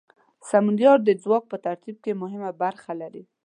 سمونیار 0.49 0.99
د 1.03 1.09
ځواک 1.23 1.43
په 1.51 1.57
ترتیب 1.65 1.95
کې 2.03 2.19
مهمه 2.21 2.51
برخه 2.63 2.91
لري. 3.01 3.23